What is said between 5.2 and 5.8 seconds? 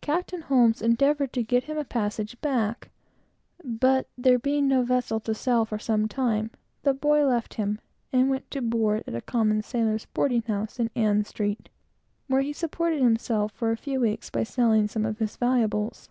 to sail for